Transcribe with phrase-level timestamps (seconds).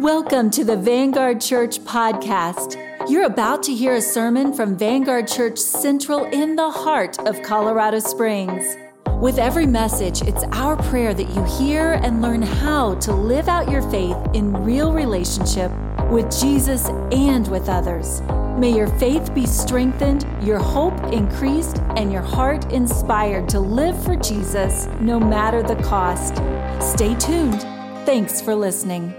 [0.00, 2.74] Welcome to the Vanguard Church podcast.
[3.10, 7.98] You're about to hear a sermon from Vanguard Church Central in the heart of Colorado
[7.98, 8.78] Springs.
[9.20, 13.70] With every message, it's our prayer that you hear and learn how to live out
[13.70, 15.70] your faith in real relationship
[16.08, 18.22] with Jesus and with others.
[18.56, 24.16] May your faith be strengthened, your hope increased, and your heart inspired to live for
[24.16, 26.36] Jesus no matter the cost.
[26.82, 27.60] Stay tuned.
[28.06, 29.14] Thanks for listening.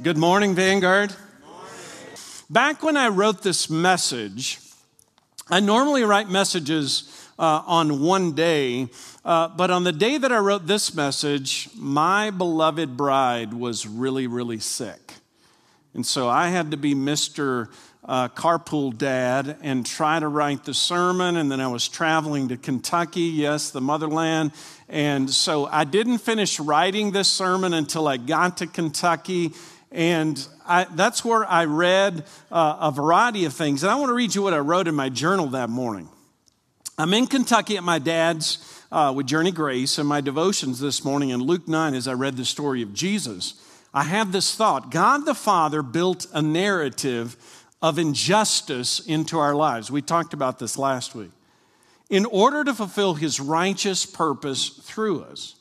[0.00, 1.12] Good morning, Vanguard.
[2.48, 4.60] Back when I wrote this message,
[5.50, 8.90] I normally write messages uh, on one day,
[9.24, 14.28] uh, but on the day that I wrote this message, my beloved bride was really,
[14.28, 15.14] really sick.
[15.94, 17.68] And so I had to be Mr.
[18.04, 21.36] Uh, carpool dad and try to write the sermon.
[21.36, 24.52] And then I was traveling to Kentucky, yes, the motherland.
[24.88, 29.52] And so I didn't finish writing this sermon until I got to Kentucky.
[29.90, 33.82] And I, that's where I read uh, a variety of things.
[33.82, 36.08] And I want to read you what I wrote in my journal that morning.
[36.98, 41.30] I'm in Kentucky at my dad's uh, with Journey Grace and my devotions this morning
[41.30, 43.54] in Luke 9 as I read the story of Jesus.
[43.94, 47.36] I had this thought God the Father built a narrative
[47.80, 49.90] of injustice into our lives.
[49.90, 51.30] We talked about this last week.
[52.10, 55.54] In order to fulfill his righteous purpose through us.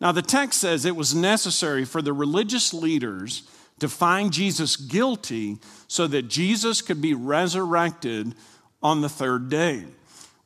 [0.00, 3.42] Now, the text says it was necessary for the religious leaders
[3.80, 8.34] to find Jesus guilty so that Jesus could be resurrected
[8.82, 9.84] on the third day.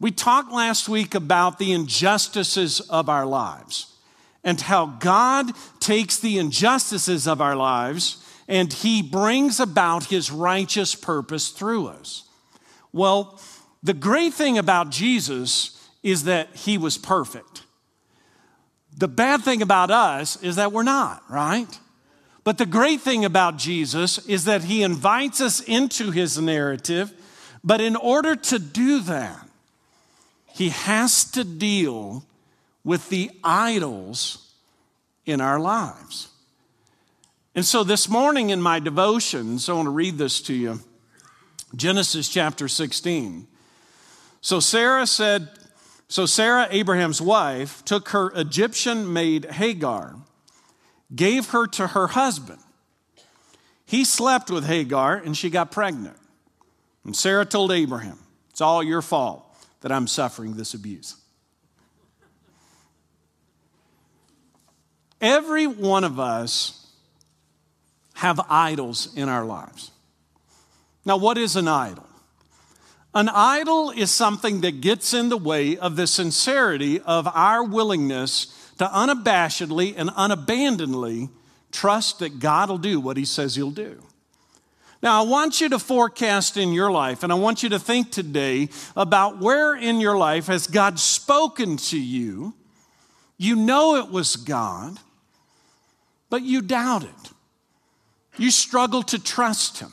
[0.00, 3.92] We talked last week about the injustices of our lives
[4.42, 10.94] and how God takes the injustices of our lives and he brings about his righteous
[10.94, 12.24] purpose through us.
[12.92, 13.40] Well,
[13.82, 17.63] the great thing about Jesus is that he was perfect.
[18.96, 21.78] The bad thing about us is that we're not, right?
[22.44, 27.12] But the great thing about Jesus is that he invites us into his narrative,
[27.64, 29.48] but in order to do that,
[30.46, 32.24] he has to deal
[32.84, 34.52] with the idols
[35.26, 36.28] in our lives.
[37.54, 40.80] And so this morning in my devotions, I want to read this to you
[41.74, 43.46] Genesis chapter 16.
[44.40, 45.48] So Sarah said,
[46.14, 50.14] so Sarah, Abraham's wife, took her Egyptian maid Hagar,
[51.12, 52.60] gave her to her husband.
[53.84, 56.16] He slept with Hagar and she got pregnant.
[57.04, 58.20] And Sarah told Abraham,
[58.50, 59.44] It's all your fault
[59.80, 61.16] that I'm suffering this abuse.
[65.20, 66.92] Every one of us
[68.14, 69.90] have idols in our lives.
[71.04, 72.06] Now, what is an idol?
[73.14, 78.46] An idol is something that gets in the way of the sincerity of our willingness
[78.78, 81.28] to unabashedly and unabandonedly
[81.70, 84.02] trust that God will do what He says He'll do.
[85.00, 88.10] Now, I want you to forecast in your life, and I want you to think
[88.10, 92.54] today about where in your life has God spoken to you.
[93.36, 94.98] You know it was God,
[96.30, 97.30] but you doubt it.
[98.38, 99.92] You struggle to trust Him.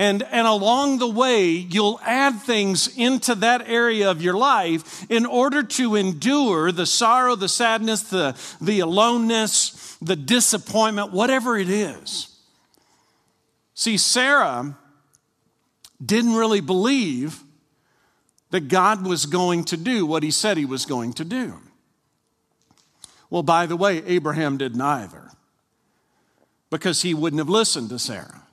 [0.00, 5.26] And, and along the way, you'll add things into that area of your life in
[5.26, 12.34] order to endure the sorrow, the sadness, the, the aloneness, the disappointment, whatever it is.
[13.74, 14.74] See, Sarah
[16.02, 17.42] didn't really believe
[18.52, 21.58] that God was going to do what he said he was going to do.
[23.28, 25.28] Well, by the way, Abraham didn't either
[26.70, 28.46] because he wouldn't have listened to Sarah.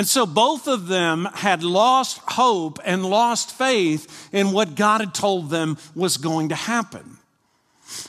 [0.00, 5.12] And so both of them had lost hope and lost faith in what God had
[5.12, 7.18] told them was going to happen.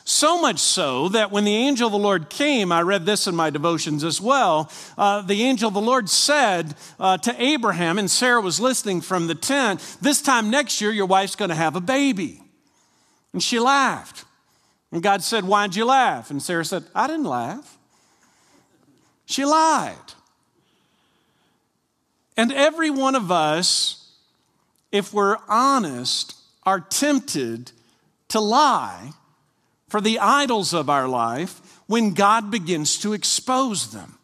[0.06, 3.35] So much so that when the angel of the Lord came, I read this in
[3.35, 4.72] my devotions as well.
[4.97, 9.28] Uh, the angel of the Lord said uh, to Abraham, and Sarah was listening from
[9.28, 12.41] the tent, This time next year, your wife's going to have a baby.
[13.34, 14.23] And she laughed.
[14.94, 16.31] And God said, Why'd you laugh?
[16.31, 17.78] And Sarah said, I didn't laugh.
[19.26, 19.97] She lied.
[22.41, 24.14] And every one of us,
[24.91, 27.72] if we're honest, are tempted
[28.29, 29.11] to lie
[29.88, 34.17] for the idols of our life when God begins to expose them.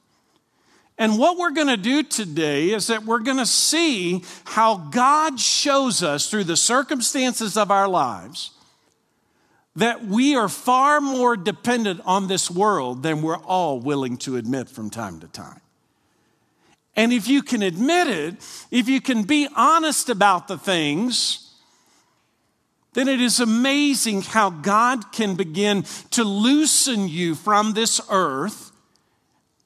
[0.98, 5.40] And what we're going to do today is that we're going to see how God
[5.40, 8.50] shows us through the circumstances of our lives
[9.76, 14.70] that we are far more dependent on this world than we're all willing to admit
[14.70, 15.62] from time to time.
[16.98, 18.36] And if you can admit it,
[18.72, 21.54] if you can be honest about the things,
[22.94, 28.72] then it is amazing how God can begin to loosen you from this earth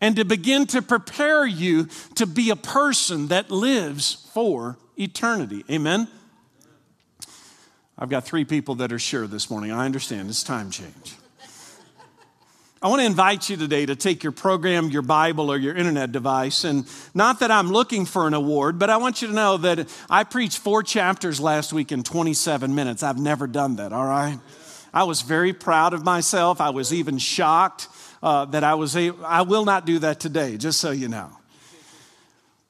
[0.01, 5.63] and to begin to prepare you to be a person that lives for eternity.
[5.71, 6.09] Amen?
[7.97, 9.71] I've got three people that are sure this morning.
[9.71, 11.15] I understand it's time change.
[12.83, 16.11] I want to invite you today to take your program, your Bible, or your internet
[16.11, 16.63] device.
[16.63, 19.87] And not that I'm looking for an award, but I want you to know that
[20.09, 23.03] I preached four chapters last week in 27 minutes.
[23.03, 24.39] I've never done that, all right?
[24.91, 26.59] I was very proud of myself.
[26.59, 27.87] I was even shocked
[28.23, 31.29] uh, that I was able, I will not do that today, just so you know.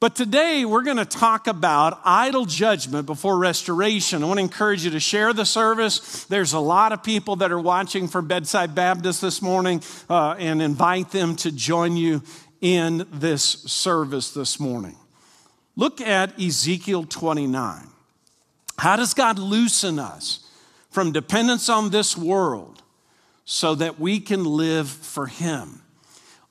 [0.02, 4.24] But today we're going to talk about idol judgment before restoration.
[4.24, 6.26] I want to encourage you to share the service.
[6.26, 10.60] There's a lot of people that are watching from Bedside Baptist this morning uh, and
[10.60, 12.24] invite them to join you
[12.62, 14.96] in this service this morning.
[15.76, 17.88] Look at Ezekiel 29.
[18.80, 20.50] How does God loosen us
[20.90, 22.82] from dependence on this world
[23.46, 25.84] so that we can live for Him?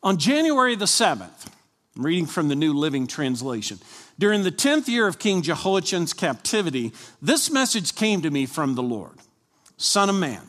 [0.04, 1.48] On January the 7th,
[1.96, 3.78] I'm reading from the New Living Translation.
[4.18, 8.82] During the 10th year of King Jehoiachin's captivity, this message came to me from the
[8.82, 9.18] Lord
[9.76, 10.42] Son of man,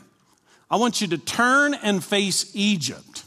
[0.69, 3.23] I want you to turn and face Egypt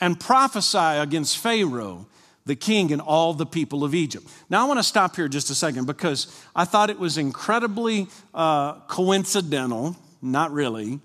[0.00, 2.06] and prophesy against Pharaoh,
[2.44, 4.26] the king, and all the people of Egypt.
[4.48, 8.08] Now, I want to stop here just a second because I thought it was incredibly
[8.34, 11.00] uh, coincidental, not really,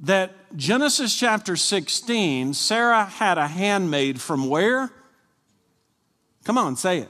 [0.00, 4.90] that Genesis chapter 16, Sarah had a handmaid from where?
[6.44, 7.08] Come on, say it.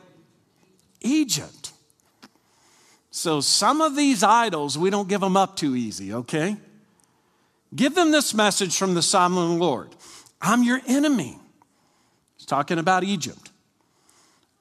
[1.00, 1.72] Egypt.
[3.10, 6.56] So some of these idols, we don't give them up too easy, okay?
[7.74, 9.94] Give them this message from the sovereign Lord
[10.40, 11.38] I'm your enemy.
[12.36, 13.50] He's talking about Egypt.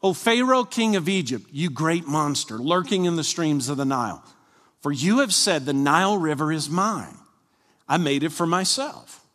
[0.02, 4.24] O Pharaoh, king of Egypt, you great monster, lurking in the streams of the Nile.
[4.82, 7.18] For you have said, The Nile River is mine.
[7.90, 9.26] I made it for myself.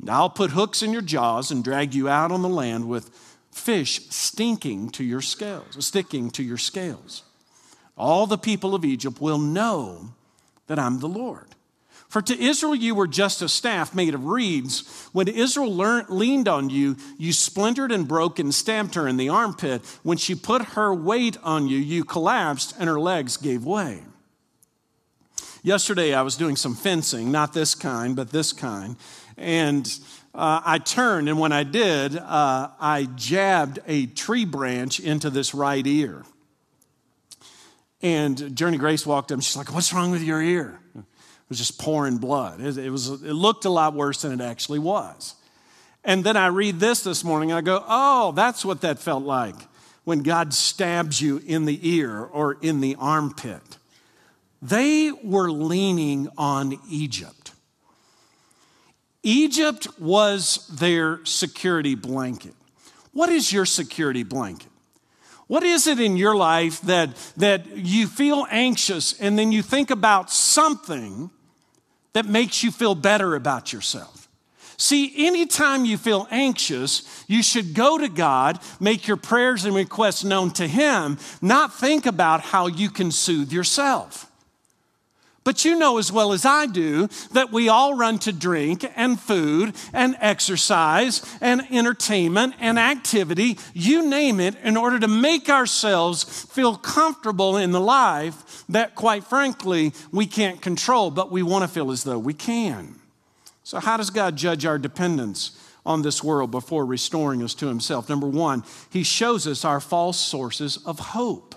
[0.00, 3.10] Now I'll put hooks in your jaws and drag you out on the land with
[3.52, 7.22] fish stinking to your scales, sticking to your scales.
[7.96, 10.14] All the people of Egypt will know
[10.66, 11.48] that I'm the Lord.
[12.08, 15.08] For to Israel you were just a staff made of reeds.
[15.12, 19.28] When Israel learned, leaned on you, you splintered and broke and stamped her in the
[19.28, 19.82] armpit.
[20.02, 24.02] When she put her weight on you, you collapsed and her legs gave way.
[25.64, 28.96] Yesterday, I was doing some fencing, not this kind, but this kind.
[29.36, 29.86] And
[30.34, 35.54] uh, I turned, and when I did, uh, I jabbed a tree branch into this
[35.54, 36.24] right ear.
[38.02, 40.80] And Journey Grace walked up, and she's like, What's wrong with your ear?
[40.96, 41.04] It
[41.48, 42.60] was just pouring blood.
[42.60, 45.36] It, it, was, it looked a lot worse than it actually was.
[46.02, 49.22] And then I read this this morning, and I go, Oh, that's what that felt
[49.22, 49.54] like
[50.02, 53.78] when God stabs you in the ear or in the armpit.
[54.62, 57.50] They were leaning on Egypt.
[59.24, 62.54] Egypt was their security blanket.
[63.12, 64.68] What is your security blanket?
[65.48, 69.90] What is it in your life that, that you feel anxious and then you think
[69.90, 71.30] about something
[72.14, 74.28] that makes you feel better about yourself?
[74.78, 80.24] See, anytime you feel anxious, you should go to God, make your prayers and requests
[80.24, 84.31] known to Him, not think about how you can soothe yourself.
[85.44, 89.18] But you know as well as I do that we all run to drink and
[89.18, 96.44] food and exercise and entertainment and activity, you name it, in order to make ourselves
[96.44, 101.68] feel comfortable in the life that, quite frankly, we can't control, but we want to
[101.68, 102.94] feel as though we can.
[103.64, 108.08] So, how does God judge our dependence on this world before restoring us to Himself?
[108.08, 111.51] Number one, He shows us our false sources of hope.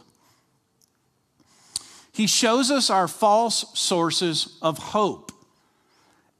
[2.15, 5.33] He shows us our false sources of hope.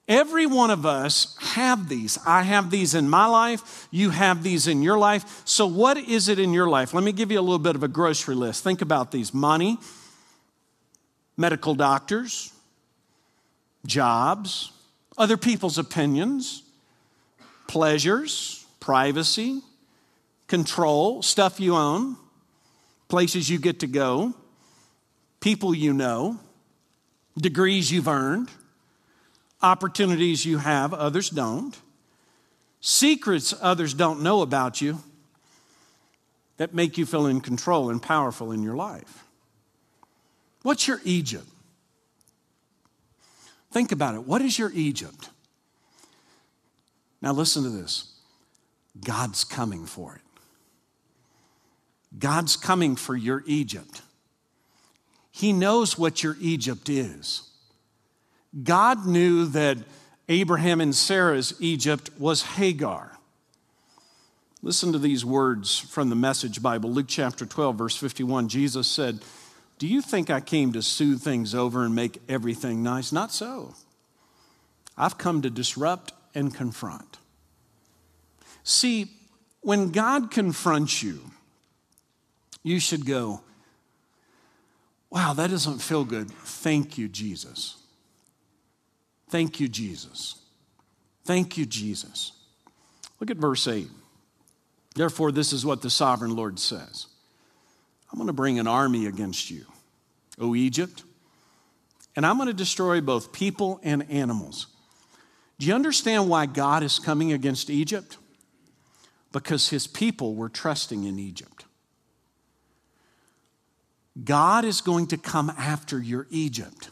[0.08, 2.18] Every one of us have these.
[2.26, 3.90] I have these in my life.
[3.92, 5.42] You have these in your life.
[5.44, 6.94] So, what is it in your life?
[6.94, 8.64] Let me give you a little bit of a grocery list.
[8.64, 9.78] Think about these money,
[11.36, 12.54] medical doctors,
[13.86, 14.72] jobs,
[15.18, 16.64] other people's opinions,
[17.68, 19.60] pleasures, privacy,
[20.48, 22.16] control, stuff you own,
[23.10, 24.34] places you get to go,
[25.46, 26.40] people you know,
[27.38, 28.50] degrees you've earned,
[29.62, 31.78] opportunities you have, others don't,
[32.82, 34.98] secrets others don't know about you
[36.58, 39.24] that make you feel in control and powerful in your life.
[40.64, 41.46] What's your Egypt?
[43.72, 44.24] Think about it.
[44.24, 45.30] What is your Egypt?
[47.22, 48.16] Now, listen to this
[49.00, 50.22] God's coming for it.
[52.18, 54.02] God's coming for your Egypt.
[55.36, 57.42] He knows what your Egypt is.
[58.64, 59.78] God knew that
[60.30, 63.12] Abraham and Sarah's Egypt was Hagar.
[64.62, 68.48] Listen to these words from the Message Bible, Luke chapter 12, verse 51.
[68.48, 69.20] Jesus said,
[69.78, 73.12] Do you think I came to soothe things over and make everything nice?
[73.12, 73.76] Not so.
[74.98, 77.18] I've come to disrupt and confront.
[78.64, 79.12] See,
[79.60, 81.20] when God confronts you,
[82.64, 83.42] you should go,
[85.16, 86.30] Wow, that doesn't feel good.
[86.30, 87.78] Thank you, Jesus.
[89.30, 90.36] Thank you, Jesus.
[91.24, 92.34] Thank you, Jesus.
[93.22, 93.88] Look at verse 8.
[94.94, 97.08] Therefore, this is what the sovereign Lord says
[98.12, 99.66] I'm going to bring an army against you,
[100.38, 101.04] O Egypt,
[102.18, 104.68] and I'm going to destroy both people and animals.
[105.60, 108.18] Do you understand why God is coming against Egypt?
[109.32, 111.65] Because his people were trusting in Egypt.
[114.24, 116.90] God is going to come after your Egypt.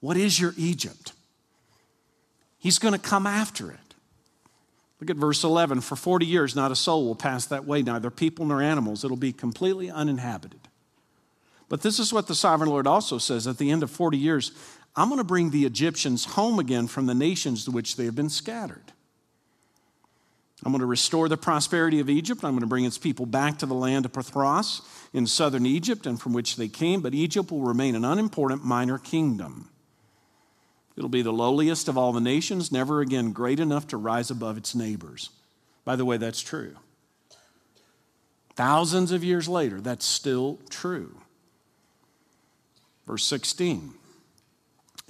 [0.00, 1.12] What is your Egypt?
[2.58, 3.78] He's going to come after it.
[5.00, 5.80] Look at verse 11.
[5.80, 9.04] For 40 years, not a soul will pass that way, neither people nor animals.
[9.04, 10.60] It'll be completely uninhabited.
[11.68, 14.52] But this is what the sovereign Lord also says at the end of 40 years
[14.96, 18.16] I'm going to bring the Egyptians home again from the nations to which they have
[18.16, 18.92] been scattered.
[20.64, 22.44] I'm going to restore the prosperity of Egypt.
[22.44, 24.82] I'm going to bring its people back to the land of Pathros
[25.14, 28.98] in southern Egypt and from which they came, but Egypt will remain an unimportant minor
[28.98, 29.70] kingdom.
[30.96, 34.58] It'll be the lowliest of all the nations, never again great enough to rise above
[34.58, 35.30] its neighbors.
[35.84, 36.76] By the way, that's true.
[38.54, 41.16] Thousands of years later, that's still true.
[43.06, 43.94] Verse 16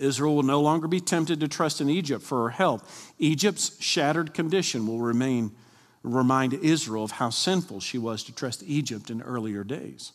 [0.00, 2.82] Israel will no longer be tempted to trust in Egypt for her help.
[3.18, 5.52] Egypt's shattered condition will remain,
[6.02, 10.12] remind Israel of how sinful she was to trust Egypt in earlier days.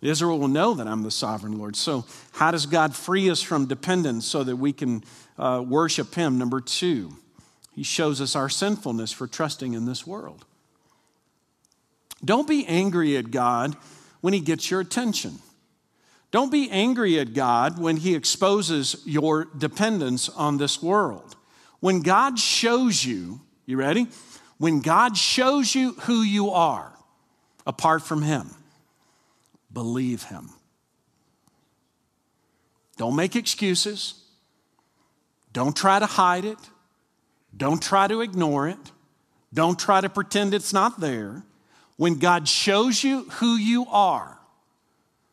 [0.00, 1.74] Israel will know that I'm the sovereign Lord.
[1.74, 5.02] So, how does God free us from dependence so that we can
[5.36, 6.38] uh, worship Him?
[6.38, 7.16] Number two,
[7.72, 10.44] He shows us our sinfulness for trusting in this world.
[12.24, 13.76] Don't be angry at God
[14.20, 15.40] when He gets your attention.
[16.30, 21.36] Don't be angry at God when He exposes your dependence on this world.
[21.80, 24.08] When God shows you, you ready?
[24.58, 26.92] When God shows you who you are
[27.66, 28.50] apart from Him,
[29.72, 30.50] believe Him.
[32.96, 34.14] Don't make excuses.
[35.52, 36.58] Don't try to hide it.
[37.56, 38.92] Don't try to ignore it.
[39.54, 41.44] Don't try to pretend it's not there.
[41.96, 44.37] When God shows you who you are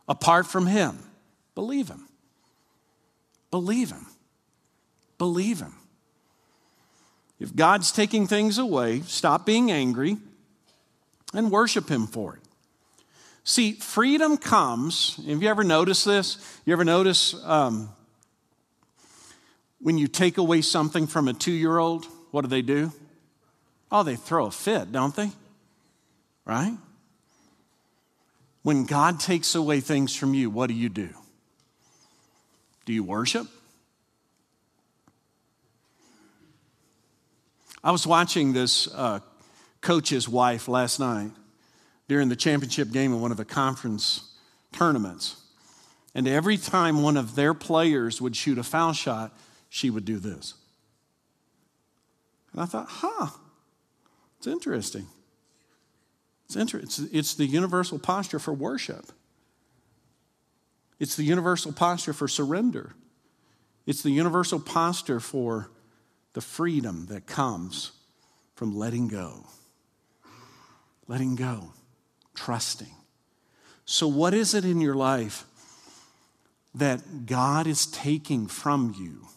[0.07, 0.99] apart from Him,
[1.55, 2.07] believe Him.
[3.51, 4.05] Believe Him.
[5.17, 5.75] Believe Him.
[7.39, 10.17] If God's taking things away, stop being angry
[11.33, 12.41] and worship Him for it.
[13.43, 15.17] See, freedom comes.
[15.27, 16.37] Have you ever noticed this?
[16.65, 17.89] You ever notice um,
[19.79, 22.91] when you take away something from a two year old, what do they do?
[23.91, 25.29] Oh, they throw a fit, don't they?
[26.43, 26.75] Right?
[28.65, 31.09] When God takes away things from you, what do you do?
[32.85, 33.45] Do you worship?
[37.83, 39.19] I was watching this uh,
[39.81, 41.29] coach's wife last night
[42.07, 44.33] during the championship game in one of the conference
[44.71, 45.43] tournaments.
[46.15, 49.31] And every time one of their players would shoot a foul shot,
[49.69, 50.55] she would do this.
[52.51, 53.27] And I thought, huh,
[54.39, 55.05] it's interesting.
[56.45, 59.11] It's, inter- it's, it's the universal posture for worship.
[60.99, 62.93] It's the universal posture for surrender.
[63.85, 65.69] It's the universal posture for
[66.33, 67.91] the freedom that comes
[68.55, 69.45] from letting go.
[71.07, 71.73] Letting go
[72.35, 72.93] trusting.
[73.85, 75.45] So, what is it in your life
[76.75, 79.27] that God is taking from you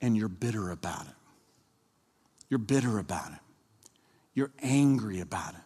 [0.00, 1.14] and you're bitter about it?
[2.48, 3.38] You're bitter about it.
[4.34, 5.60] You're angry about it.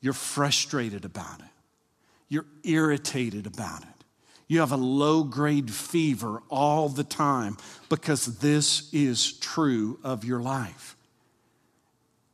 [0.00, 1.46] You're frustrated about it.
[2.28, 3.88] You're irritated about it.
[4.48, 7.56] You have a low grade fever all the time
[7.88, 10.96] because this is true of your life.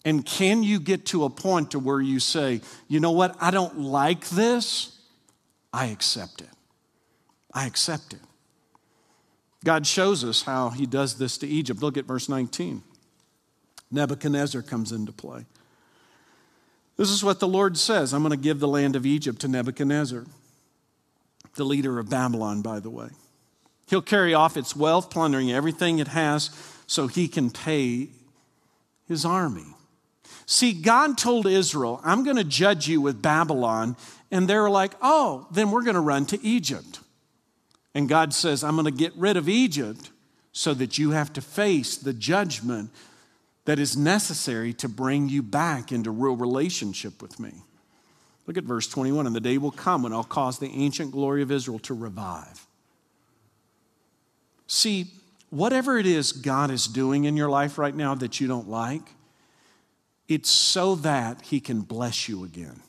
[0.05, 3.51] And can you get to a point to where you say, you know what, I
[3.51, 4.99] don't like this,
[5.73, 6.49] I accept it.
[7.53, 8.21] I accept it.
[9.65, 11.83] God shows us how he does this to Egypt.
[11.83, 12.83] Look at verse 19.
[13.91, 15.47] Nebuchadnezzar comes into play.
[16.97, 19.49] This is what the Lord says I'm going to give the land of Egypt to
[19.49, 20.25] Nebuchadnezzar,
[21.55, 23.09] the leader of Babylon, by the way.
[23.87, 26.51] He'll carry off its wealth, plundering everything it has,
[26.87, 28.09] so he can pay
[29.07, 29.75] his army.
[30.45, 33.97] See, God told Israel, I'm going to judge you with Babylon,
[34.31, 37.01] And they're like, oh, then we're going to run to Egypt.
[37.95, 40.11] And God says, I'm going to get rid of Egypt
[40.53, 42.91] so that you have to face the judgment
[43.69, 47.53] that is necessary to bring you back into real relationship with me.
[48.47, 51.43] Look at verse 21 and the day will come when I'll cause the ancient glory
[51.43, 52.67] of Israel to revive.
[54.69, 55.09] See,
[55.51, 59.03] whatever it is God is doing in your life right now that you don't like,
[60.29, 62.81] it's so that He can bless you again.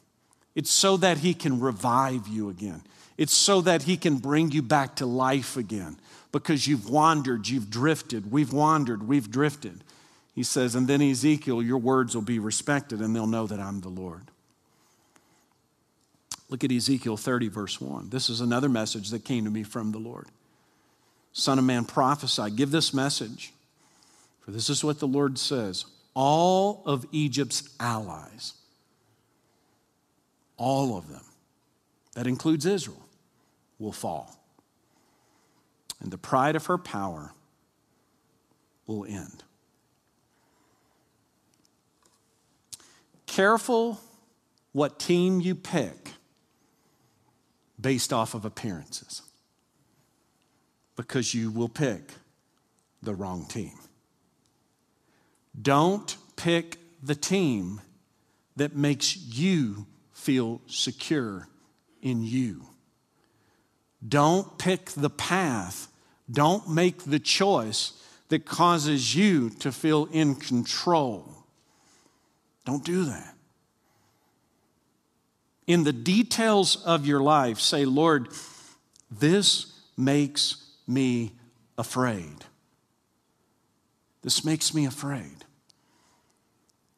[0.56, 2.84] It's so that He can revive you again.
[3.18, 5.98] It's so that He can bring you back to life again
[6.32, 8.32] because you've wandered, you've drifted.
[8.32, 9.84] We've wandered, we've drifted.
[10.40, 13.82] He says, and then Ezekiel, your words will be respected and they'll know that I'm
[13.82, 14.24] the Lord.
[16.48, 18.10] Look at Ezekiel 30, verse 1.
[18.10, 20.28] This is another message that came to me from the Lord.
[21.34, 23.52] Son of man, prophesy, give this message.
[24.40, 28.54] For this is what the Lord says all of Egypt's allies,
[30.56, 31.26] all of them,
[32.14, 33.06] that includes Israel,
[33.78, 34.40] will fall.
[36.00, 37.34] And the pride of her power
[38.88, 39.44] will end.
[43.30, 44.02] Careful
[44.72, 46.14] what team you pick
[47.80, 49.22] based off of appearances
[50.96, 52.02] because you will pick
[53.04, 53.74] the wrong team.
[55.62, 57.82] Don't pick the team
[58.56, 61.48] that makes you feel secure
[62.02, 62.66] in you.
[64.06, 65.88] Don't pick the path.
[66.30, 67.94] Don't make the choice
[68.30, 71.39] that causes you to feel in control.
[72.70, 73.34] Don't do that.
[75.66, 78.28] In the details of your life, say, Lord,
[79.10, 81.32] this makes me
[81.80, 82.46] afraid.
[84.22, 85.46] This makes me afraid.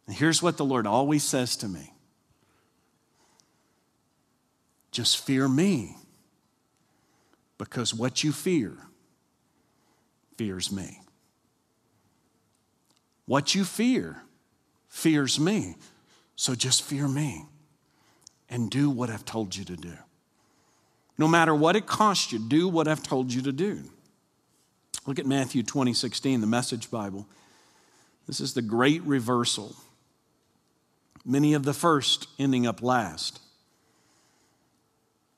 [0.07, 1.93] And here's what the Lord always says to me
[4.91, 5.95] just fear me,
[7.57, 8.73] because what you fear
[10.35, 10.99] fears me.
[13.25, 14.21] What you fear
[14.91, 15.75] fears me.
[16.35, 17.45] So just fear me
[18.49, 19.93] and do what I've told you to do.
[21.17, 23.79] No matter what it costs you, do what I've told you to do.
[25.07, 27.25] Look at Matthew 20, 16, the Message Bible.
[28.27, 29.75] This is the great reversal.
[31.25, 33.39] Many of the first ending up last,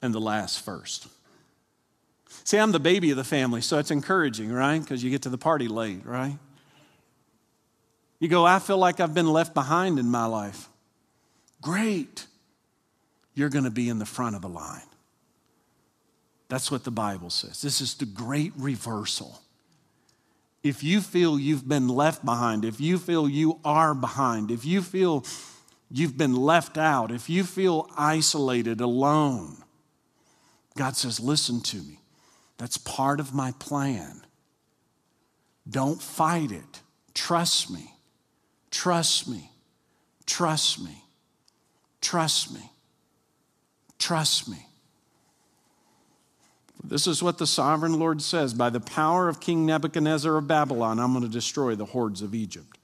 [0.02, 1.08] and the last first.
[2.44, 4.80] See, I'm the baby of the family, so it's encouraging, right?
[4.80, 6.38] Because you get to the party late, right?
[8.24, 10.70] You go, I feel like I've been left behind in my life.
[11.62, 12.26] Great.
[13.36, 14.88] You're going to be in the front of the line.
[16.48, 17.62] That's what the Bible says.
[17.62, 19.42] This is the great reversal.
[20.64, 24.82] If you feel you've been left behind, if you feel you are behind, if you
[24.82, 25.26] feel
[25.92, 29.58] you've been left out, if you feel isolated, alone,
[30.78, 32.00] God says, Listen to me.
[32.58, 34.22] That's part of my plan.
[35.70, 36.80] Don't fight it.
[37.14, 37.93] Trust me.
[38.74, 39.52] Trust me.
[40.26, 41.04] Trust me.
[42.02, 42.72] Trust me.
[44.00, 44.66] Trust me.
[46.84, 51.00] This is what the sovereign Lord says By the power of King Nebuchadnezzar of Babylon,
[51.00, 52.80] I'm going to destroy the hordes of Egypt.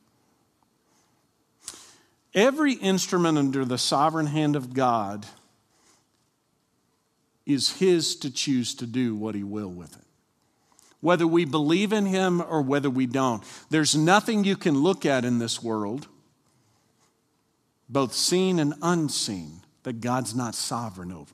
[2.35, 5.25] Every instrument under the sovereign hand of God
[7.47, 10.05] is His to choose to do what He will with it.
[11.01, 15.23] Whether we believe in Him or whether we don't, there's nothing you can look at
[15.23, 16.07] in this world,
[17.87, 21.33] both seen and unseen, that God's not sovereign over.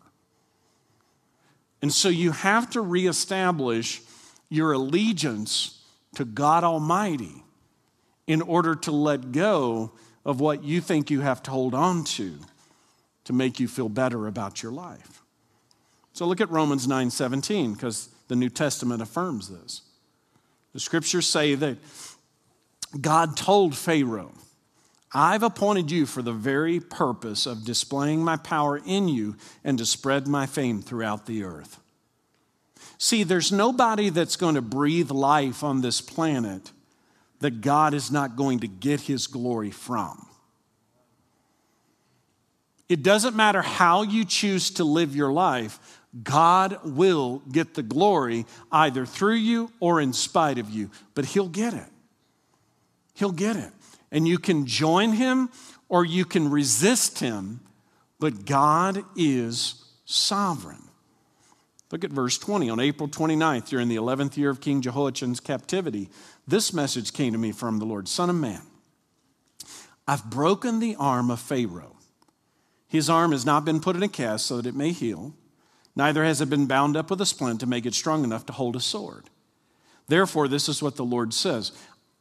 [1.82, 4.02] And so you have to reestablish
[4.50, 5.82] your allegiance
[6.16, 7.44] to God Almighty
[8.28, 9.92] in order to let go
[10.26, 12.40] of what you think you have to hold on to
[13.26, 15.22] to make you feel better about your life.
[16.14, 19.82] So look at Romans 9:17 because the New Testament affirms this.
[20.74, 21.78] The scriptures say that
[23.00, 24.34] God told Pharaoh,
[25.14, 29.86] I've appointed you for the very purpose of displaying my power in you and to
[29.86, 31.80] spread my fame throughout the earth.
[32.98, 36.72] See, there's nobody that's going to breathe life on this planet
[37.40, 40.28] that God is not going to get his glory from.
[42.88, 45.80] It doesn't matter how you choose to live your life,
[46.24, 51.50] God will get the glory either through you or in spite of you, but He'll
[51.50, 51.90] get it.
[53.16, 53.72] He'll get it.
[54.12, 55.50] And you can join him
[55.90, 57.62] or you can resist him,
[58.20, 60.84] but God is sovereign.
[61.92, 62.70] Look at verse 20.
[62.70, 66.10] On April 29th, during the 11th year of King Jehoiachin's captivity,
[66.48, 68.62] this message came to me from the Lord Son of man,
[70.08, 71.96] I've broken the arm of Pharaoh.
[72.88, 75.34] His arm has not been put in a cast so that it may heal,
[75.96, 78.54] neither has it been bound up with a splint to make it strong enough to
[78.54, 79.30] hold a sword.
[80.08, 81.72] Therefore, this is what the Lord says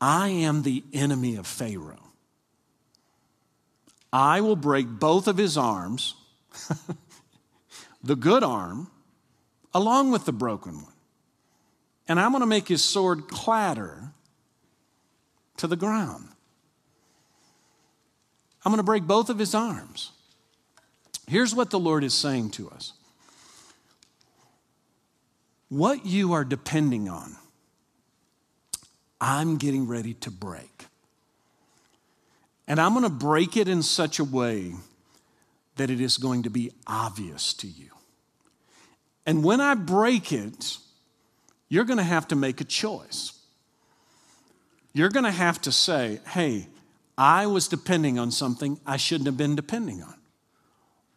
[0.00, 1.98] I am the enemy of Pharaoh.
[4.12, 6.14] I will break both of his arms,
[8.04, 8.88] the good arm,
[9.74, 10.92] along with the broken one.
[12.06, 14.12] And I'm going to make his sword clatter
[15.56, 16.28] to the ground.
[18.64, 20.12] I'm going to break both of his arms.
[21.26, 22.93] Here's what the Lord is saying to us
[25.68, 27.36] what you are depending on,
[29.20, 30.86] I'm getting ready to break.
[32.66, 34.74] And I'm going to break it in such a way
[35.76, 37.90] that it is going to be obvious to you.
[39.26, 40.78] And when I break it,
[41.68, 43.32] you're going to have to make a choice.
[44.92, 46.68] You're going to have to say, hey,
[47.16, 50.14] I was depending on something I shouldn't have been depending on.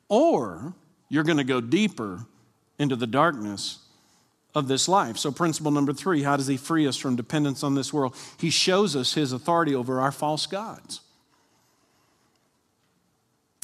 [0.09, 0.73] Or
[1.09, 2.25] you're going to go deeper
[2.79, 3.79] into the darkness
[4.57, 5.17] of this life.
[5.17, 8.15] So, principle number three how does he free us from dependence on this world?
[8.39, 11.01] He shows us his authority over our false gods.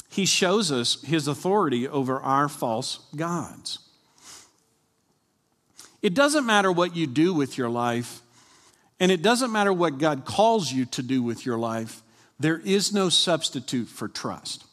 [0.08, 3.80] He shows us his authority over our false gods.
[6.00, 8.20] It doesn't matter what you do with your life,
[9.00, 12.02] and it doesn't matter what God calls you to do with your life,
[12.38, 14.64] there is no substitute for trust.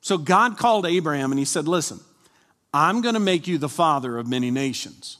[0.00, 2.00] So God called Abraham and he said, Listen,
[2.72, 5.18] I'm going to make you the father of many nations.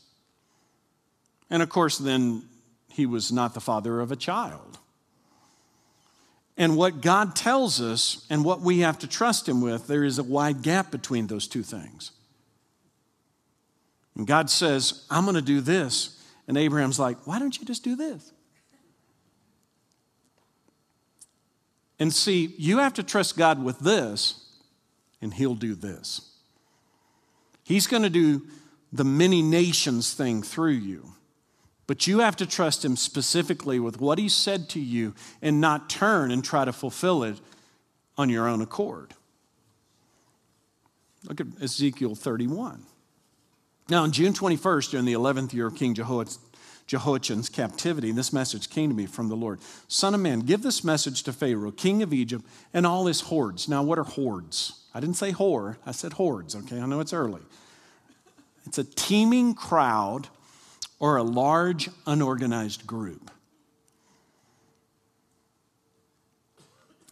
[1.49, 2.45] And of course, then
[2.89, 4.79] he was not the father of a child.
[6.57, 10.19] And what God tells us and what we have to trust him with, there is
[10.19, 12.13] a wide gap between those two things.
[14.15, 16.23] And God says, I'm going to do this.
[16.47, 18.33] And Abraham's like, why don't you just do this?
[21.99, 24.47] And see, you have to trust God with this,
[25.21, 26.30] and He'll do this.
[27.71, 28.43] He's going to do
[28.93, 31.13] the many nations thing through you.
[31.87, 35.89] But you have to trust Him specifically with what He said to you and not
[35.89, 37.41] turn and try to fulfill it
[38.19, 39.15] on your own accord.
[41.29, 42.83] Look at Ezekiel 31.
[43.89, 48.91] Now, on June 21st, during the 11th year of King Jehoiachin's captivity, this message came
[48.91, 49.61] to me from the Lord.
[49.87, 53.69] Son of man, give this message to Pharaoh, king of Egypt, and all his hordes.
[53.69, 54.73] Now, what are hordes?
[54.93, 56.81] I didn't say whore, I said hordes, okay?
[56.81, 57.43] I know it's early.
[58.67, 60.29] It's a teeming crowd
[60.99, 63.31] or a large, unorganized group.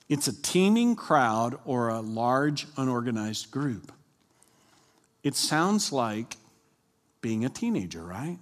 [0.08, 3.92] It's a teeming crowd or a large, unorganized group.
[5.22, 6.36] It sounds like
[7.20, 8.38] being a teenager, right?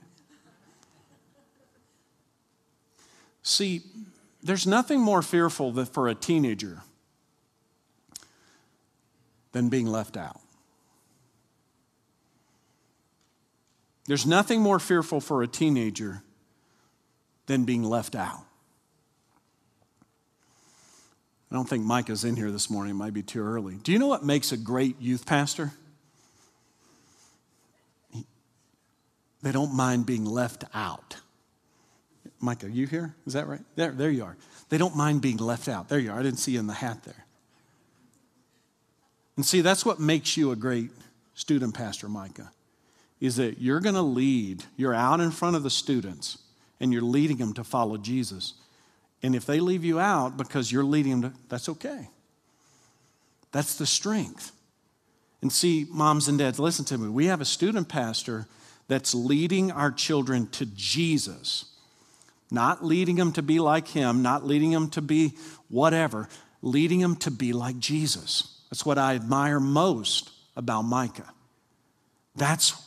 [3.42, 3.82] See,
[4.42, 6.82] there's nothing more fearful for a teenager
[9.52, 10.40] than being left out.
[14.06, 16.22] There's nothing more fearful for a teenager
[17.46, 18.44] than being left out.
[21.50, 22.92] I don't think Micah's in here this morning.
[22.92, 23.76] It might be too early.
[23.76, 25.72] Do you know what makes a great youth pastor?
[29.42, 31.16] They don't mind being left out.
[32.40, 33.14] Micah, you here?
[33.26, 33.60] Is that right?
[33.76, 34.36] There, there you are.
[34.68, 35.88] They don't mind being left out.
[35.88, 36.18] There you are.
[36.18, 37.26] I didn't see you in the hat there.
[39.36, 40.90] And see, that's what makes you a great
[41.34, 42.50] student pastor, Micah,
[43.20, 44.64] is that you're going to lead.
[44.76, 46.38] You're out in front of the students
[46.80, 48.54] and you're leading them to follow Jesus.
[49.22, 52.08] And if they leave you out because you're leading them to, that's okay.
[53.52, 54.52] That's the strength.
[55.40, 57.08] And see, moms and dads, listen to me.
[57.08, 58.46] We have a student pastor
[58.88, 61.76] that's leading our children to Jesus
[62.50, 65.34] not leading them to be like him, not leading them to be
[65.68, 66.28] whatever,
[66.62, 68.60] leading them to be like Jesus.
[68.70, 71.32] That's what I admire most about Micah.
[72.34, 72.85] That's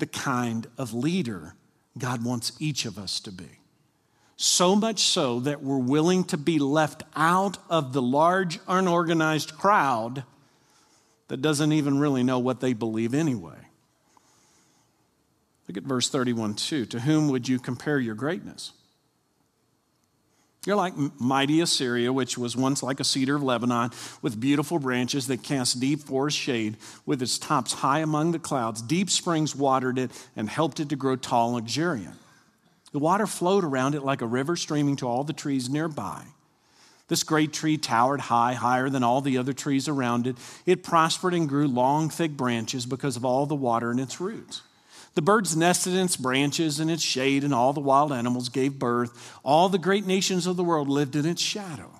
[0.00, 1.54] the kind of leader
[1.96, 3.60] God wants each of us to be.
[4.36, 10.24] So much so that we're willing to be left out of the large, unorganized crowd
[11.28, 13.58] that doesn't even really know what they believe anyway.
[15.68, 16.86] Look at verse 31 2.
[16.86, 18.72] To whom would you compare your greatness?
[20.66, 25.26] You're like mighty Assyria, which was once like a cedar of Lebanon, with beautiful branches
[25.28, 28.82] that cast deep forest shade, with its tops high among the clouds.
[28.82, 32.14] Deep springs watered it and helped it to grow tall and luxuriant.
[32.92, 36.24] The water flowed around it like a river streaming to all the trees nearby.
[37.08, 40.36] This great tree towered high, higher than all the other trees around it.
[40.66, 44.62] It prospered and grew long, thick branches because of all the water in its roots.
[45.14, 48.78] The birds nested in its branches and its shade, and all the wild animals gave
[48.78, 49.38] birth.
[49.42, 51.90] All the great nations of the world lived in its shadow.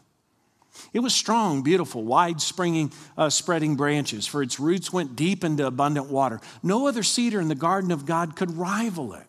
[0.92, 5.66] It was strong, beautiful, wide springing, uh, spreading branches, for its roots went deep into
[5.66, 6.40] abundant water.
[6.62, 9.27] No other cedar in the garden of God could rival it.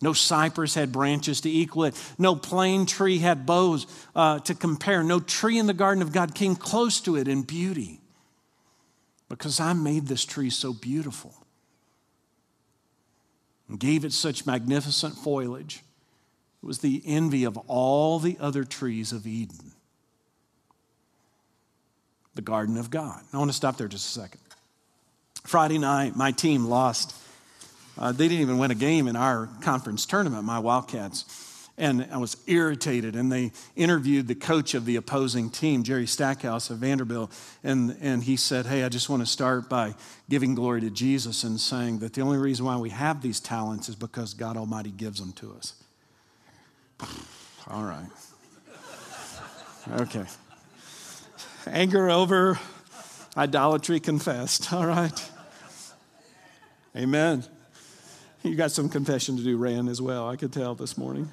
[0.00, 2.14] No cypress had branches to equal it.
[2.18, 3.86] No plane tree had boughs
[4.16, 5.02] uh, to compare.
[5.02, 8.00] No tree in the garden of God came close to it in beauty.
[9.28, 11.41] Because I made this tree so beautiful
[13.72, 15.82] and gave it such magnificent foliage.
[16.62, 19.72] It was the envy of all the other trees of Eden,
[22.34, 23.22] the garden of God.
[23.32, 24.40] I want to stop there just a second.
[25.44, 27.16] Friday night, my team lost
[27.98, 31.24] uh, they didn't even win a game in our conference tournament, my Wildcats.
[31.78, 33.16] And I was irritated.
[33.16, 37.32] And they interviewed the coach of the opposing team, Jerry Stackhouse of Vanderbilt.
[37.64, 39.94] And, and he said, Hey, I just want to start by
[40.28, 43.88] giving glory to Jesus and saying that the only reason why we have these talents
[43.88, 45.74] is because God Almighty gives them to us.
[47.68, 48.06] All right.
[49.90, 50.24] Okay.
[51.66, 52.58] Anger over,
[53.36, 54.72] idolatry confessed.
[54.72, 55.30] All right.
[56.96, 57.44] Amen.
[58.42, 60.28] You got some confession to do, Rand, as well.
[60.28, 61.30] I could tell this morning.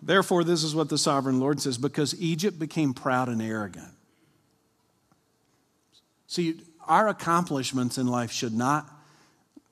[0.00, 3.92] Therefore, this is what the sovereign Lord says because Egypt became proud and arrogant.
[6.26, 8.88] See, our accomplishments in life should not,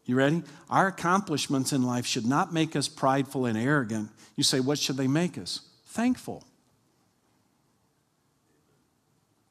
[0.05, 0.43] you ready?
[0.69, 4.11] Our accomplishments in life should not make us prideful and arrogant.
[4.37, 5.61] You say, what should they make us?
[5.87, 6.45] Thankful.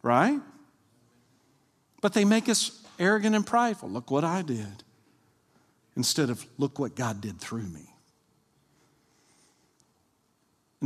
[0.03, 0.39] Right?
[2.01, 3.89] But they make us arrogant and prideful.
[3.89, 4.83] Look what I did
[5.95, 7.94] instead of look what God did through me.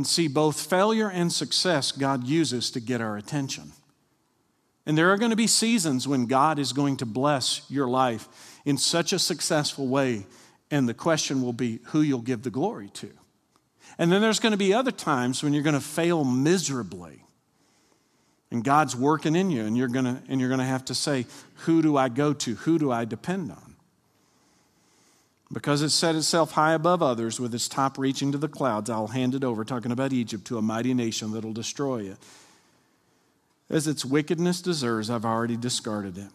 [0.00, 3.72] And see, both failure and success God uses to get our attention.
[4.86, 8.26] And there are going to be seasons when God is going to bless your life
[8.64, 10.24] in such a successful way,
[10.70, 13.10] and the question will be who you'll give the glory to.
[13.98, 17.22] And then there's going to be other times when you're going to fail miserably.
[18.50, 20.94] And God's working in you, and you're going to, and you're going to have to
[20.94, 21.26] say,
[21.66, 22.54] Who do I go to?
[22.54, 23.69] Who do I depend on?
[25.52, 29.08] Because it set itself high above others with its top reaching to the clouds, I'll
[29.08, 32.18] hand it over, talking about Egypt, to a mighty nation that'll destroy it.
[33.68, 36.28] As its wickedness deserves, I've already discarded it.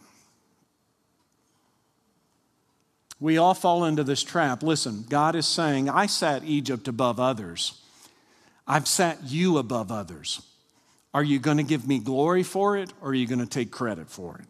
[3.19, 4.61] We all fall into this trap.
[4.61, 7.81] Listen, God is saying, I sat Egypt above others.
[8.67, 10.41] I've sat you above others.
[11.13, 13.71] Are you going to give me glory for it or are you going to take
[13.71, 14.47] credit for it?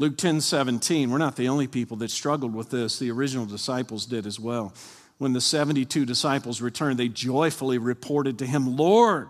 [0.00, 2.98] Luke 10 17, we're not the only people that struggled with this.
[2.98, 4.72] The original disciples did as well.
[5.18, 9.28] When the 72 disciples returned, they joyfully reported to him, Lord,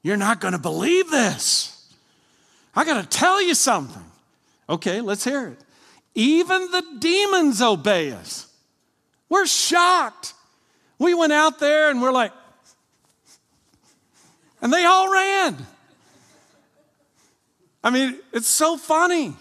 [0.00, 1.92] you're not going to believe this.
[2.72, 4.04] I got to tell you something.
[4.68, 5.58] Okay, let's hear it.
[6.14, 8.46] Even the demons obey us.
[9.28, 10.34] We're shocked.
[11.00, 12.30] We went out there and we're like,
[14.62, 15.66] and they all ran.
[17.86, 19.32] I mean, it's so funny.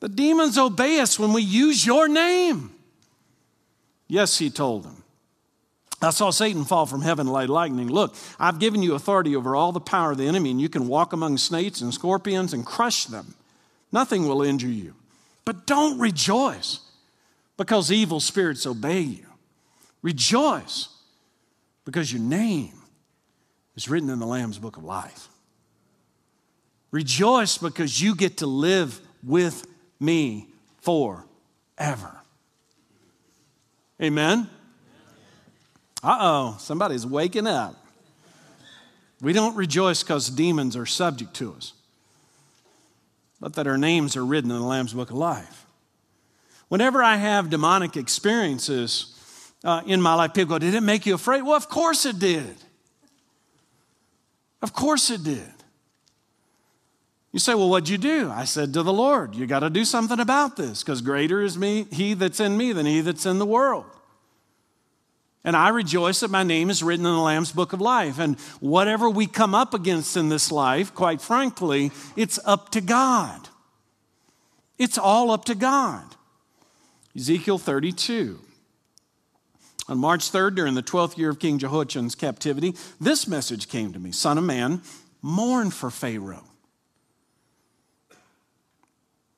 [0.00, 2.70] The demons obey us when we use your name.
[4.08, 5.04] Yes, he told them.
[6.00, 7.88] I saw Satan fall from heaven like lightning.
[7.88, 10.88] Look, I've given you authority over all the power of the enemy, and you can
[10.88, 13.34] walk among snakes and scorpions and crush them.
[13.92, 14.94] Nothing will injure you.
[15.44, 16.80] But don't rejoice
[17.58, 19.26] because evil spirits obey you.
[20.00, 20.88] Rejoice
[21.84, 22.72] because your name
[23.76, 25.28] is written in the Lamb's book of life.
[26.92, 29.66] Rejoice because you get to live with
[29.98, 30.46] me
[30.82, 32.20] forever.
[34.00, 34.48] Amen?
[36.02, 37.76] Uh oh, somebody's waking up.
[39.22, 41.72] We don't rejoice because demons are subject to us,
[43.40, 45.64] but that our names are written in the Lamb's Book of Life.
[46.68, 49.14] Whenever I have demonic experiences
[49.62, 51.42] uh, in my life, people go, Did it make you afraid?
[51.42, 52.56] Well, of course it did.
[54.60, 55.61] Of course it did.
[57.32, 58.30] You say, Well, what'd you do?
[58.30, 61.58] I said to the Lord, You got to do something about this because greater is
[61.58, 63.86] me, he that's in me than he that's in the world.
[65.44, 68.20] And I rejoice that my name is written in the Lamb's book of life.
[68.20, 73.48] And whatever we come up against in this life, quite frankly, it's up to God.
[74.78, 76.04] It's all up to God.
[77.16, 78.38] Ezekiel 32.
[79.88, 83.98] On March 3rd, during the 12th year of King Jehoiachin's captivity, this message came to
[83.98, 84.80] me Son of man,
[85.22, 86.51] mourn for Pharaoh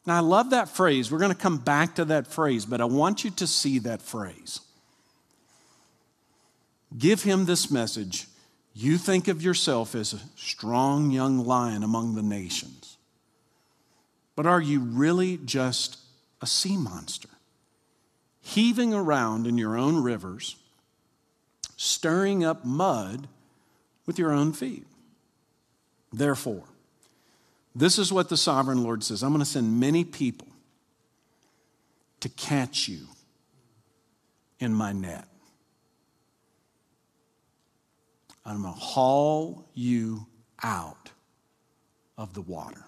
[0.07, 1.11] now, I love that phrase.
[1.11, 4.03] We're going to come back to that phrase, but I want you to see that
[4.03, 4.61] phrase.
[6.97, 8.27] Give him this message.
[8.75, 12.99] You think of yourself as a strong young lion among the nations.
[14.37, 15.99] But are you really just
[16.43, 17.29] a sea monster?
[18.43, 20.57] Heaving around in your own rivers,
[21.77, 23.27] stirring up mud
[24.05, 24.87] with your own feet.
[26.13, 26.65] Therefore,
[27.75, 30.49] this is what the sovereign Lord says I'm going to send many people
[32.21, 33.07] to catch you
[34.59, 35.27] in my net.
[38.47, 40.27] I'm going to haul you
[40.63, 41.11] out
[42.17, 42.85] of the water.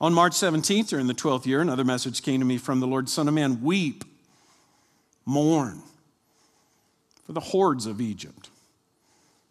[0.00, 3.08] On March 17th, during the 12th year, another message came to me from the Lord
[3.08, 4.04] Son of Man weep,
[5.24, 5.82] mourn
[7.24, 8.48] for the hordes of Egypt,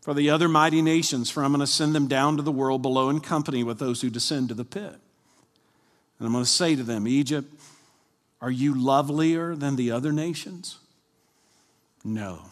[0.08, 2.82] for the other mighty nations, for I'm going to send them down to the world
[2.82, 4.96] below in company with those who descend to the pit.
[6.18, 7.54] And I'm going to say to them, Egypt,
[8.40, 10.80] are you lovelier than the other nations?
[12.06, 12.44] No.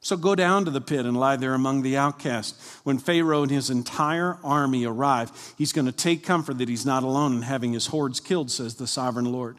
[0.00, 2.80] So go down to the pit and lie there among the outcasts.
[2.82, 7.02] When Pharaoh and his entire army arrive, he's going to take comfort that he's not
[7.02, 9.58] alone in having his hordes killed, says the sovereign Lord.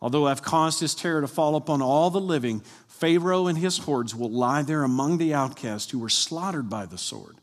[0.00, 2.62] Although I've caused his terror to fall upon all the living,
[2.98, 6.96] Pharaoh and his hordes will lie there among the outcasts who were slaughtered by the
[6.96, 7.36] sword.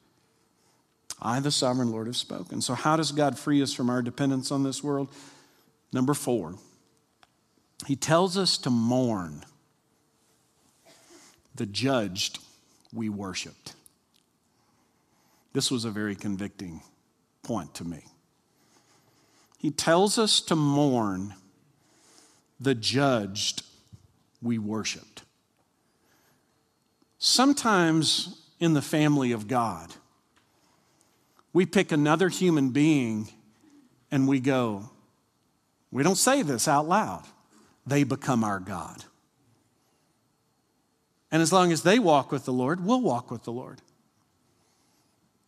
[1.21, 2.59] I, the sovereign Lord, have spoken.
[2.59, 5.09] So, how does God free us from our dependence on this world?
[5.93, 6.55] Number four,
[7.85, 9.45] he tells us to mourn
[11.53, 12.39] the judged
[12.91, 13.75] we worshiped.
[15.53, 16.81] This was a very convicting
[17.43, 18.05] point to me.
[19.59, 21.35] He tells us to mourn
[22.59, 23.61] the judged
[24.41, 25.12] we worshiped.
[27.25, 29.93] Sometimes in the family of God,
[31.53, 33.29] we pick another human being
[34.11, 34.89] and we go,
[35.89, 37.23] we don't say this out loud,
[37.87, 39.05] they become our God.
[41.31, 43.81] And as long as they walk with the Lord, we'll walk with the Lord.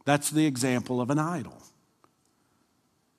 [0.05, 1.61] That's the example of an idol.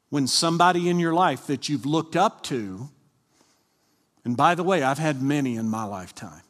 [0.08, 2.88] When somebody in your life that you've looked up to,
[4.24, 6.40] and by the way, I've had many in my lifetime.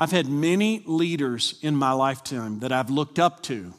[0.00, 3.74] I've had many leaders in my lifetime that I've looked up to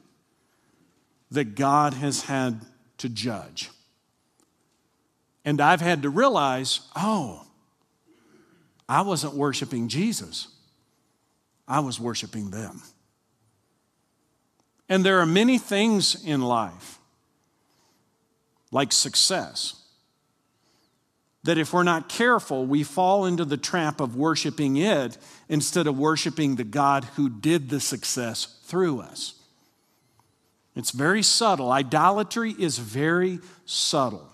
[1.32, 2.62] that God has had
[3.00, 3.72] to judge.
[5.44, 7.48] And I've had to realize, oh,
[8.88, 10.50] I wasn't worshiping Jesus.
[11.68, 12.84] I was worshiping them.
[14.88, 17.00] And there are many things in life,
[18.72, 19.81] like success,
[21.44, 25.18] that if we're not careful, we fall into the trap of worshiping it
[25.50, 29.34] instead of worshiping the God who did the success through us.
[30.76, 31.72] It's very subtle.
[31.72, 34.30] Idolatry is very subtle.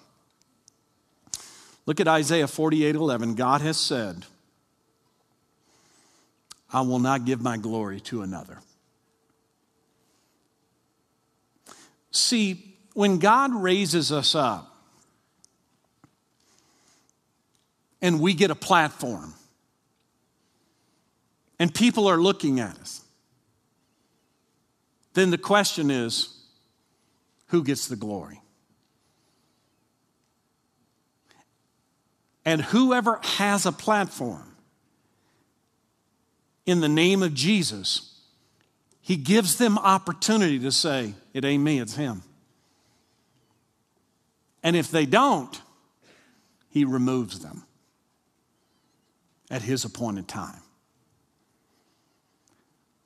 [1.85, 3.35] Look at Isaiah 48 11.
[3.35, 4.25] God has said,
[6.71, 8.59] I will not give my glory to another.
[12.11, 14.66] See, when God raises us up
[18.01, 19.33] and we get a platform
[21.59, 23.01] and people are looking at us,
[25.13, 26.37] then the question is
[27.47, 28.41] who gets the glory?
[32.45, 34.55] And whoever has a platform
[36.65, 38.21] in the name of Jesus,
[39.01, 42.23] he gives them opportunity to say, It ain't me, it's him.
[44.63, 45.61] And if they don't,
[46.69, 47.66] he removes them
[49.49, 50.61] at his appointed time.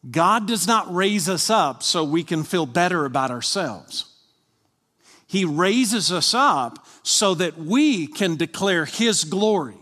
[0.10, 4.06] God does not raise us up so we can feel better about ourselves.
[5.28, 9.78] He raises us up so that we can declare His glory.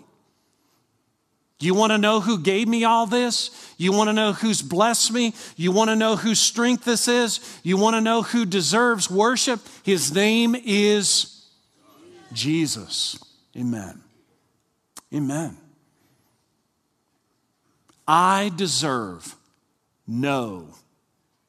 [1.60, 3.50] You want to know who gave me all this?
[3.78, 5.34] You want to know who's blessed me?
[5.58, 7.40] You want to know whose strength this is?
[7.64, 9.60] You want to know who deserves worship?
[9.84, 11.48] His name is
[12.32, 13.18] Jesus.
[13.58, 14.02] Amen.
[15.14, 15.58] Amen.
[18.12, 19.36] I deserve
[20.08, 20.74] no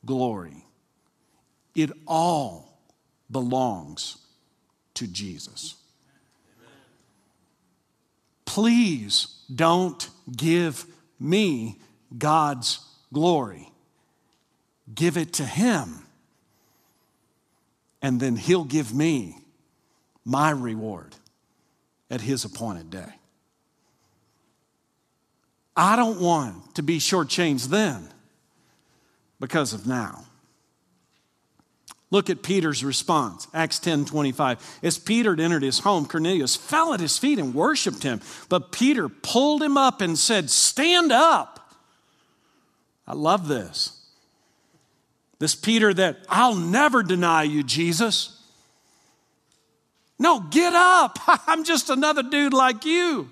[0.04, 0.66] glory.
[1.74, 2.78] It all
[3.30, 4.18] belongs
[4.92, 5.76] to Jesus.
[8.44, 10.84] Please don't give
[11.18, 11.78] me
[12.18, 13.72] God's glory.
[14.94, 16.02] Give it to Him.
[18.02, 19.38] And then He'll give me
[20.26, 21.14] my reward
[22.10, 23.14] at His appointed day.
[25.76, 28.08] I don't want to be shortchanged then
[29.38, 30.24] because of now.
[32.12, 34.80] Look at Peter's response, Acts 10 25.
[34.82, 38.20] As Peter had entered his home, Cornelius fell at his feet and worshiped him.
[38.48, 41.72] But Peter pulled him up and said, Stand up.
[43.06, 43.96] I love this.
[45.38, 48.36] This Peter that I'll never deny you, Jesus.
[50.18, 51.18] No, get up.
[51.46, 53.30] I'm just another dude like you.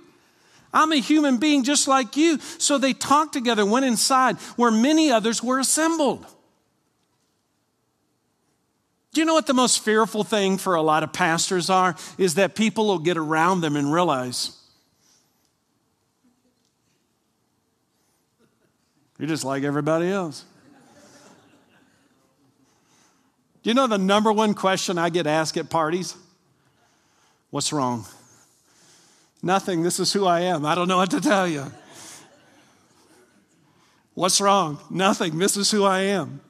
[0.72, 2.38] I'm a human being just like you.
[2.58, 6.26] So they talked together, went inside where many others were assembled.
[9.12, 11.96] Do you know what the most fearful thing for a lot of pastors are?
[12.18, 14.52] Is that people will get around them and realize
[19.18, 20.44] you're just like everybody else.
[23.62, 26.14] Do you know the number one question I get asked at parties?
[27.50, 28.06] What's wrong?
[29.42, 29.82] Nothing.
[29.82, 30.66] This is who I am.
[30.66, 31.66] I don't know what to tell you.
[34.14, 34.78] What's wrong?
[34.90, 35.38] Nothing.
[35.38, 36.40] This is who I am.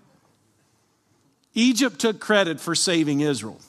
[1.55, 3.61] Egypt took credit for saving Israel.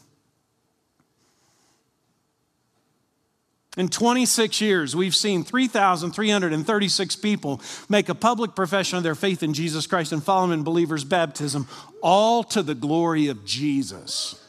[3.77, 9.53] In 26 years, we've seen 3,336 people make a public profession of their faith in
[9.53, 11.67] Jesus Christ and follow him in believers' baptism,
[12.01, 14.43] all to the glory of Jesus.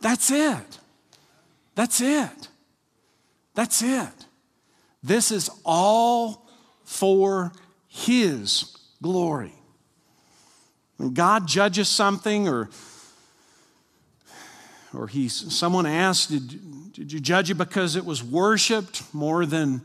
[0.00, 0.78] That's it.
[1.74, 2.48] That's it.
[3.56, 4.26] That's it.
[5.02, 6.46] This is all
[6.84, 7.52] for
[7.88, 9.54] His glory.
[10.98, 12.68] When God judges something or
[14.94, 19.82] or he's someone asked, did, did you judge it because it was worshiped more than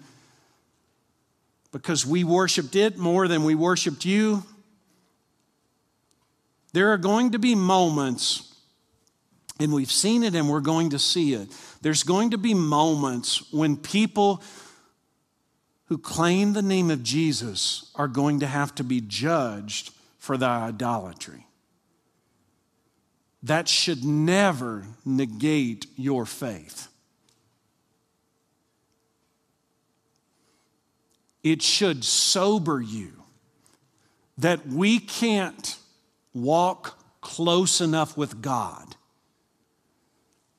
[1.73, 4.43] because we worshiped it more than we worshiped you?
[6.73, 8.50] There are going to be moments
[9.61, 11.49] and we've seen it and we're going to see it.
[11.81, 14.41] There's going to be moments when people
[15.85, 20.49] who claim the name of Jesus are going to have to be judged for their
[20.49, 21.45] idolatry.
[23.43, 26.87] That should never negate your faith.
[31.43, 33.11] It should sober you
[34.37, 35.77] that we can't
[36.33, 38.95] walk close enough with God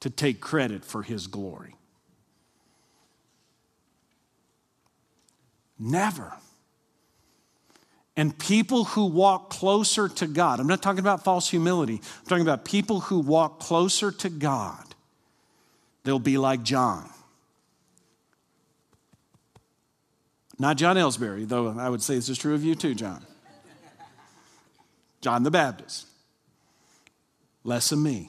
[0.03, 1.76] to take credit for his glory.
[5.78, 6.32] Never.
[8.16, 12.42] And people who walk closer to God, I'm not talking about false humility, I'm talking
[12.42, 14.84] about people who walk closer to God,
[16.03, 17.09] they'll be like John.
[20.59, 23.24] Not John Ellsbury, though I would say this is true of you too, John.
[25.20, 26.09] John the Baptist.
[27.62, 28.28] Less of me.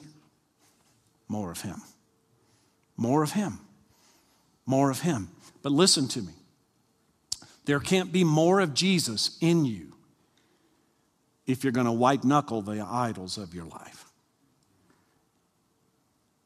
[1.28, 1.80] More of Him.
[2.96, 3.58] More of Him.
[4.66, 5.30] More of Him.
[5.62, 6.32] But listen to me.
[7.64, 9.94] There can't be more of Jesus in you
[11.46, 14.04] if you're going to white knuckle the idols of your life.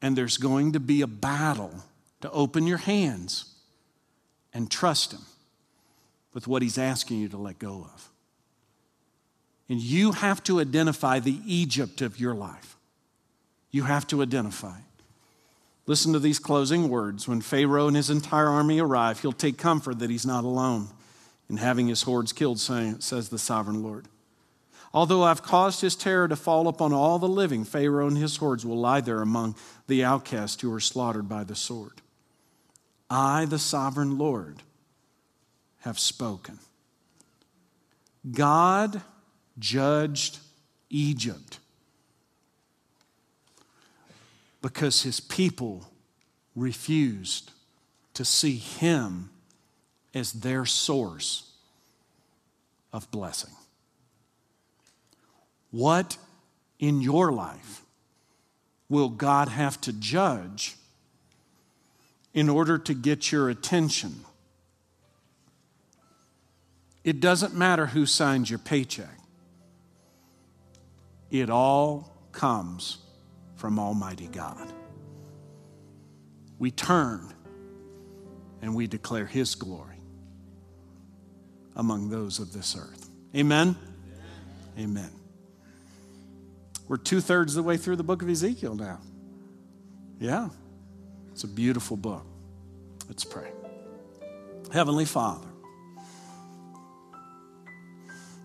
[0.00, 1.74] And there's going to be a battle
[2.20, 3.54] to open your hands
[4.54, 5.22] and trust Him
[6.32, 8.10] with what He's asking you to let go of.
[9.68, 12.77] And you have to identify the Egypt of your life
[13.70, 14.78] you have to identify.
[15.86, 17.26] Listen to these closing words.
[17.26, 20.88] When Pharaoh and his entire army arrive, he'll take comfort that he's not alone
[21.48, 24.06] in having his hordes killed, says the sovereign Lord.
[24.92, 28.66] Although I've caused his terror to fall upon all the living, Pharaoh and his hordes
[28.66, 29.56] will lie there among
[29.86, 32.02] the outcasts who are slaughtered by the sword.
[33.08, 34.62] I, the sovereign Lord,
[35.80, 36.58] have spoken.
[38.30, 39.00] God
[39.58, 40.38] judged
[40.90, 41.47] Egypt
[44.60, 45.88] because his people
[46.54, 47.52] refused
[48.14, 49.30] to see him
[50.14, 51.52] as their source
[52.92, 53.54] of blessing.
[55.70, 56.16] What
[56.78, 57.82] in your life
[58.88, 60.76] will God have to judge
[62.32, 64.24] in order to get your attention?
[67.04, 69.18] It doesn't matter who signs your paycheck,
[71.30, 72.98] it all comes
[73.58, 74.72] from Almighty God.
[76.58, 77.34] We turn
[78.62, 80.00] and we declare His glory
[81.76, 83.10] among those of this earth.
[83.34, 83.76] Amen?
[84.78, 84.90] Amen.
[84.90, 85.10] Amen.
[86.86, 89.00] We're two thirds of the way through the book of Ezekiel now.
[90.20, 90.48] Yeah,
[91.32, 92.24] it's a beautiful book.
[93.08, 93.50] Let's pray.
[94.72, 95.48] Heavenly Father,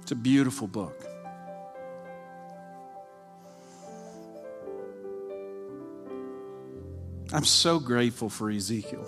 [0.02, 1.13] it's a beautiful book.
[7.34, 9.08] I'm so grateful for Ezekiel.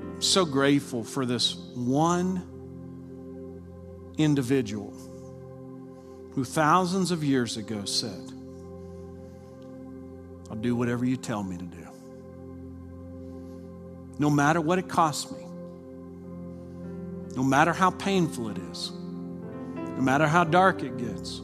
[0.00, 2.42] I'm so grateful for this one
[4.18, 4.92] individual
[6.32, 8.32] who thousands of years ago said,
[10.50, 11.86] I'll do whatever you tell me to do.
[14.18, 15.46] No matter what it costs me,
[17.36, 21.40] no matter how painful it is, no matter how dark it gets,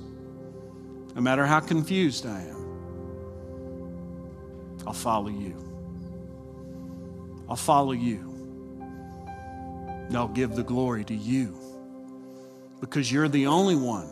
[1.14, 2.61] no matter how confused I am.
[4.86, 5.56] I'll follow you.
[7.48, 8.28] I'll follow you.
[10.08, 11.58] And I'll give the glory to you
[12.80, 14.08] because you're the only one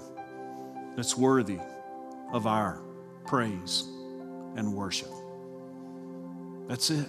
[0.97, 1.59] that's worthy
[2.33, 2.81] of our
[3.27, 3.85] praise
[4.57, 5.11] and worship.
[6.69, 7.07] That's it.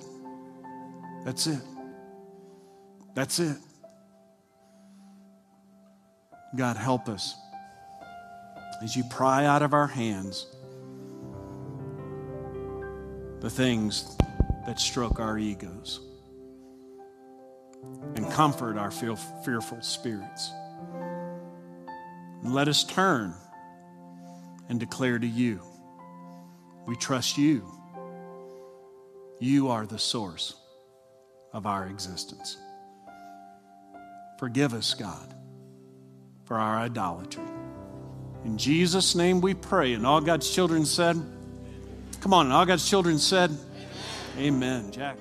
[1.23, 1.61] That's it.
[3.13, 3.57] That's it.
[6.55, 7.35] God, help us
[8.81, 10.47] as you pry out of our hands
[13.41, 14.15] the things
[14.65, 15.99] that stroke our egos
[18.15, 20.51] and comfort our fearful spirits.
[22.43, 23.33] Let us turn
[24.69, 25.61] and declare to you
[26.85, 27.63] we trust you.
[29.39, 30.55] You are the source
[31.53, 32.57] of our existence.
[34.39, 35.35] Forgive us, God,
[36.45, 37.43] for our idolatry.
[38.45, 39.93] In Jesus' name we pray.
[39.93, 41.21] And all God's children said,
[42.21, 43.51] Come on, all God's children said,
[44.37, 44.83] Amen.
[44.83, 44.91] Amen.
[44.91, 45.17] Jack.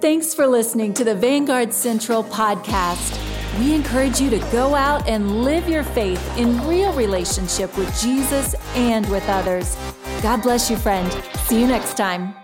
[0.00, 3.18] Thanks for listening to the Vanguard Central podcast.
[3.58, 8.54] We encourage you to go out and live your faith in real relationship with Jesus
[8.74, 9.76] and with others.
[10.22, 11.10] God bless you, friend.
[11.46, 12.41] See you next time.